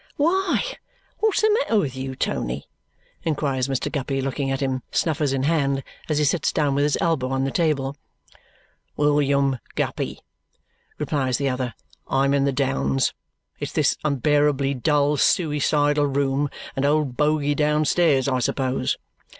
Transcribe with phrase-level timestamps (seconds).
[0.15, 0.63] "Why,
[1.19, 2.67] what's the matter with you, Tony?"
[3.21, 3.91] inquires Mr.
[3.91, 7.43] Guppy, looking at him, snuffers in hand, as he sits down with his elbow on
[7.43, 7.95] the table.
[8.97, 10.19] "William Guppy,"
[10.97, 11.75] replies the other,
[12.07, 13.13] "I am in the downs.
[13.59, 19.27] It's this unbearably dull, suicidal room and old Boguey downstairs, I suppose." Mr.